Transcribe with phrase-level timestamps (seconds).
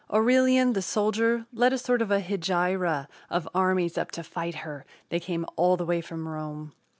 [0.11, 4.83] Aurelian, the soldier, led a sort of a hegira Of armies up to fight her
[5.09, 6.73] they came all the way from Rome.